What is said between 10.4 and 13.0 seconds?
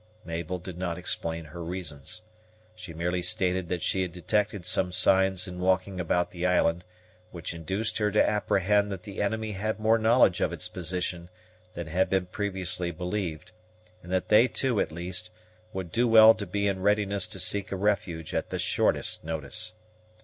of its position than had been previously